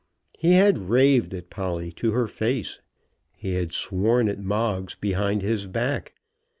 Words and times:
He 0.39 0.53
had 0.53 0.89
raved 0.89 1.31
at 1.35 1.51
Polly 1.51 1.91
to 1.91 2.09
her 2.11 2.25
face. 2.27 2.79
He 3.37 3.53
had 3.53 3.71
sworn 3.71 4.29
at 4.29 4.39
Moggs 4.41 4.95
behind 4.95 5.43
his 5.43 5.67
back. 5.67 6.15